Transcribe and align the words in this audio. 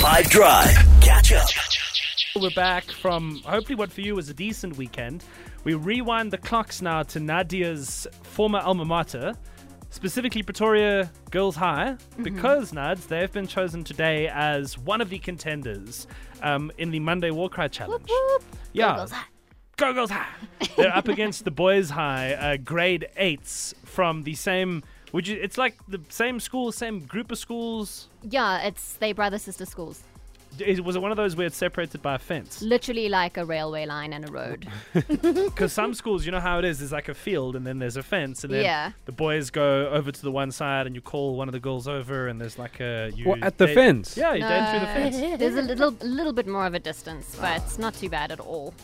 5 0.00 0.30
Drive. 0.30 0.74
Catch 1.02 1.32
up. 1.32 1.46
We're 2.34 2.48
back 2.56 2.90
from 2.90 3.42
hopefully 3.44 3.74
what 3.74 3.92
for 3.92 4.00
you 4.00 4.14
was 4.14 4.30
a 4.30 4.34
decent 4.34 4.78
weekend. 4.78 5.22
We 5.64 5.74
rewind 5.74 6.30
the 6.30 6.38
clocks 6.38 6.80
now 6.80 7.02
to 7.02 7.20
Nadia's 7.20 8.06
former 8.22 8.60
alma 8.60 8.86
mater, 8.86 9.34
specifically 9.90 10.42
Pretoria 10.42 11.12
Girls 11.30 11.54
High, 11.54 11.98
because 12.22 12.72
Nads 12.72 13.08
they've 13.08 13.30
been 13.30 13.46
chosen 13.46 13.84
today 13.84 14.28
as 14.28 14.78
one 14.78 15.02
of 15.02 15.10
the 15.10 15.18
contenders 15.18 16.06
um, 16.42 16.72
in 16.78 16.90
the 16.90 17.00
Monday 17.00 17.30
War 17.30 17.50
Cry 17.50 17.68
Challenge. 17.68 18.10
Yeah, 18.72 18.96
Girls 18.96 19.10
High. 19.10 19.26
Go 19.76 19.92
Girls 19.92 20.10
High. 20.10 20.28
They're 20.78 20.96
up 20.96 21.08
against 21.08 21.44
the 21.44 21.50
Boys 21.50 21.90
High, 21.90 22.32
uh, 22.32 22.56
grade 22.56 23.06
eights 23.18 23.74
from 23.84 24.22
the 24.22 24.34
same. 24.34 24.82
Would 25.12 25.26
you? 25.28 25.38
It's 25.42 25.58
like 25.58 25.74
the 25.88 26.00
same 26.08 26.40
school, 26.40 26.72
same 26.72 27.00
group 27.00 27.32
of 27.32 27.38
schools. 27.38 28.08
Yeah, 28.22 28.62
it's 28.62 28.94
they 28.94 29.12
brother 29.12 29.38
sister 29.38 29.66
schools. 29.66 30.02
Is, 30.58 30.82
was 30.82 30.96
it 30.96 30.98
one 31.00 31.12
of 31.12 31.16
those 31.16 31.36
where 31.36 31.46
it's 31.46 31.56
separated 31.56 32.02
by 32.02 32.16
a 32.16 32.18
fence? 32.18 32.60
Literally 32.60 33.08
like 33.08 33.36
a 33.36 33.44
railway 33.44 33.86
line 33.86 34.12
and 34.12 34.28
a 34.28 34.32
road. 34.32 34.66
Because 35.22 35.72
some 35.72 35.94
schools, 36.00 36.26
you 36.26 36.32
know 36.32 36.40
how 36.40 36.58
it 36.58 36.64
is. 36.64 36.80
There's 36.80 36.90
like 36.90 37.08
a 37.08 37.14
field, 37.14 37.54
and 37.54 37.64
then 37.64 37.78
there's 37.78 37.96
a 37.96 38.02
fence, 38.02 38.42
and 38.42 38.52
then 38.52 38.64
Yeah. 38.64 38.90
the 39.04 39.12
boys 39.12 39.50
go 39.50 39.88
over 39.90 40.10
to 40.10 40.22
the 40.22 40.30
one 40.32 40.50
side, 40.50 40.86
and 40.88 40.94
you 40.96 41.00
call 41.00 41.36
one 41.36 41.48
of 41.48 41.52
the 41.52 41.60
girls 41.60 41.86
over, 41.86 42.26
and 42.26 42.40
there's 42.40 42.58
like 42.58 42.80
a 42.80 43.12
you 43.14 43.26
What, 43.28 43.42
at 43.44 43.58
the 43.58 43.66
date- 43.66 43.74
fence? 43.74 44.16
Yeah, 44.16 44.34
you 44.34 44.42
date 44.42 44.70
through 44.70 44.80
the 44.80 44.88
uh, 44.90 44.94
fence. 44.94 45.38
There's 45.38 45.54
a 45.54 45.62
little 45.62 45.90
little 46.02 46.32
bit 46.32 46.48
more 46.48 46.66
of 46.66 46.74
a 46.74 46.80
distance, 46.80 47.36
but 47.40 47.62
it's 47.62 47.78
not 47.78 47.94
too 47.94 48.08
bad 48.08 48.32
at 48.32 48.40
all. 48.40 48.74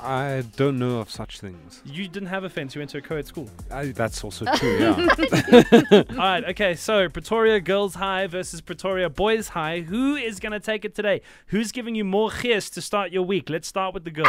I 0.00 0.44
don't 0.56 0.78
know 0.78 1.00
of 1.00 1.10
such 1.10 1.40
things. 1.40 1.82
You 1.84 2.08
didn't 2.08 2.28
have 2.28 2.44
a 2.44 2.50
fence. 2.50 2.74
You 2.74 2.80
went 2.80 2.90
to 2.90 2.98
a 2.98 3.00
co-ed 3.00 3.26
school. 3.26 3.48
I, 3.70 3.86
that's 3.86 4.22
also 4.22 4.44
true, 4.56 4.78
yeah. 4.78 4.94
All 6.10 6.16
right. 6.16 6.44
Okay. 6.44 6.74
So 6.74 7.08
Pretoria 7.08 7.60
Girls 7.60 7.94
High 7.94 8.26
versus 8.26 8.60
Pretoria 8.60 9.08
Boys 9.08 9.48
High. 9.48 9.80
Who 9.80 10.16
is 10.16 10.38
going 10.40 10.52
to 10.52 10.60
take 10.60 10.84
it 10.84 10.94
today? 10.94 11.22
Who's 11.48 11.72
giving 11.72 11.94
you 11.94 12.04
more 12.04 12.30
gees 12.30 12.70
to 12.70 12.82
start 12.82 13.12
your 13.12 13.22
week? 13.22 13.48
Let's 13.48 13.68
start 13.68 13.94
with 13.94 14.04
the 14.04 14.10
girls. 14.10 14.28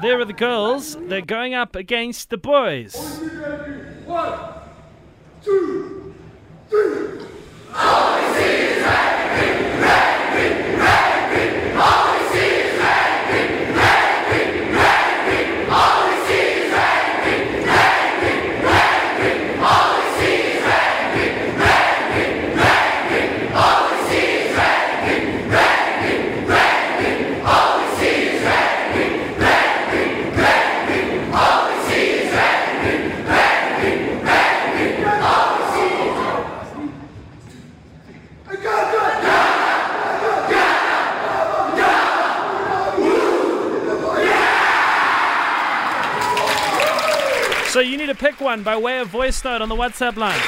There 0.00 0.20
are 0.20 0.24
the 0.24 0.32
girls. 0.32 0.96
They're 1.08 1.20
going 1.20 1.54
up 1.54 1.74
against 1.74 2.30
the 2.30 2.36
boys. 2.36 2.94
So 47.68 47.80
you 47.80 47.98
need 47.98 48.06
to 48.06 48.14
pick 48.14 48.40
one 48.40 48.62
by 48.62 48.78
way 48.78 48.98
of 48.98 49.08
voice 49.08 49.44
note 49.44 49.60
on 49.60 49.68
the 49.68 49.74
WhatsApp 49.74 50.16
line. 50.16 50.40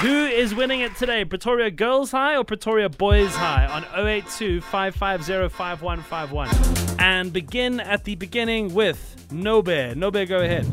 Who 0.00 0.24
is 0.24 0.54
winning 0.54 0.80
it 0.80 0.96
today? 0.96 1.22
Pretoria 1.22 1.70
Girls 1.70 2.10
High 2.10 2.34
or 2.34 2.44
Pretoria 2.44 2.88
Boys 2.88 3.34
High 3.34 3.66
on 3.66 3.84
082 4.08 4.62
550 4.62 5.54
5151? 5.54 6.98
And 6.98 7.30
begin 7.30 7.78
at 7.78 8.04
the 8.04 8.14
beginning 8.14 8.72
with 8.72 9.26
No 9.30 9.60
Bear. 9.60 9.94
No 9.94 10.10
Nobe, 10.10 10.26
go 10.26 10.38
ahead. 10.38 10.66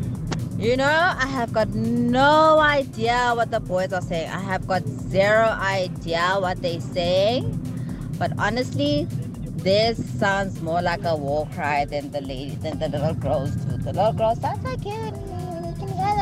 You 0.58 0.78
know, 0.78 0.86
I 0.86 1.26
have 1.26 1.52
got 1.52 1.68
no 1.68 2.58
idea 2.58 3.32
what 3.34 3.50
the 3.50 3.60
boys 3.60 3.92
are 3.92 4.00
saying. 4.00 4.30
I 4.30 4.40
have 4.40 4.66
got 4.66 4.82
zero 4.88 5.48
idea 5.48 6.36
what 6.38 6.62
they're 6.62 6.80
saying. 6.80 7.58
But 8.18 8.32
honestly, 8.38 9.06
this 9.62 9.98
sounds 10.18 10.62
more 10.62 10.80
like 10.80 11.04
a 11.04 11.14
war 11.14 11.46
cry 11.54 11.84
than 11.84 12.10
the 12.10 12.22
lady 12.22 12.54
than 12.54 12.78
the 12.78 12.88
little 12.88 13.14
girls 13.14 13.50
do. 13.50 13.76
The 13.76 13.92
little 13.92 14.14
girls 14.14 14.40
sound 14.40 14.64
like, 14.64 14.80
cute. 14.80 15.29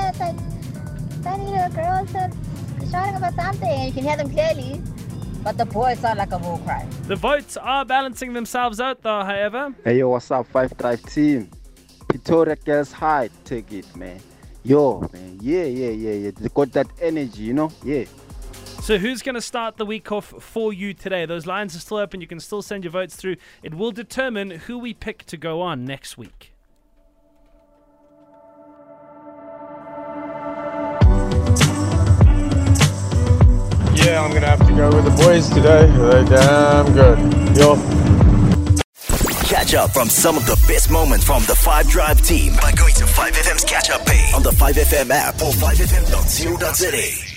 You 0.09 0.15
that 0.15 0.35
like 0.35 1.23
tiny 1.23 1.45
little 1.51 1.69
girls 1.69 2.15
are 2.15 2.31
shouting 2.91 3.17
about 3.17 3.35
something. 3.35 3.69
and 3.69 3.89
You 3.89 3.93
can 3.93 4.05
hear 4.05 4.17
them 4.17 4.31
clearly. 4.31 4.81
But 5.45 5.59
the 5.59 5.67
boys 5.67 5.99
sound 5.99 6.17
like 6.17 6.33
a 6.33 6.39
war 6.39 6.59
cry. 6.61 6.87
The 7.07 7.17
votes 7.17 7.59
are 7.59 7.85
balancing 7.85 8.33
themselves 8.33 8.81
out, 8.81 9.03
though, 9.03 9.23
however. 9.23 9.75
Hey 9.85 9.99
yo, 9.99 10.09
what's 10.09 10.31
up, 10.31 10.47
Five 10.47 10.75
Drive 10.79 11.03
team? 11.03 11.51
Pretoria 12.09 12.57
Girls 12.57 12.91
High, 12.91 13.29
take 13.45 13.71
it, 13.71 13.95
man. 13.97 14.19
Yo, 14.65 15.07
man, 15.13 15.39
yeah, 15.43 15.65
yeah, 15.65 15.91
yeah, 15.91 16.13
yeah. 16.13 16.31
They 16.35 16.49
got 16.49 16.73
that 16.73 16.87
energy, 17.03 17.43
you 17.43 17.53
know? 17.53 17.71
Yeah. 17.85 18.05
So, 18.81 18.97
who's 18.97 19.21
going 19.21 19.35
to 19.35 19.43
start 19.43 19.77
the 19.77 19.85
week 19.85 20.11
off 20.11 20.33
for 20.43 20.73
you 20.73 20.95
today? 20.95 21.27
Those 21.27 21.45
lines 21.45 21.77
are 21.77 21.81
still 21.81 21.99
open. 21.99 22.23
You 22.23 22.27
can 22.27 22.41
still 22.41 22.63
send 22.63 22.85
your 22.85 22.93
votes 22.93 23.15
through. 23.15 23.37
It 23.63 23.75
will 23.75 23.93
determine 23.93 24.51
who 24.53 24.79
we 24.79 24.95
pick 24.95 25.27
to 25.27 25.37
go 25.37 25.61
on 25.61 25.85
next 25.85 26.17
week. 26.17 26.55
I'm 34.29 34.35
gonna 34.35 34.47
have 34.47 34.67
to 34.67 34.75
go 34.75 34.95
with 34.95 35.07
the 35.07 35.23
boys 35.25 35.49
today. 35.49 35.87
They're 35.87 36.23
damn 36.23 36.93
good. 36.93 37.19
Yo. 37.57 37.77
Catch 39.49 39.73
up 39.73 39.91
from 39.91 40.11
some 40.11 40.37
of 40.37 40.45
the 40.45 40.63
best 40.69 40.91
moments 40.91 41.25
from 41.25 41.43
the 41.45 41.55
5 41.55 41.89
Drive 41.89 42.21
team 42.21 42.53
by 42.61 42.73
going 42.73 42.93
to 42.97 43.05
5FM's 43.05 43.65
catch 43.65 43.89
up 43.89 44.05
page 44.05 44.35
on 44.35 44.43
the 44.43 44.51
5FM 44.51 45.09
app 45.09 45.37
or 45.37 45.53
5FM.co.za. 45.53 47.28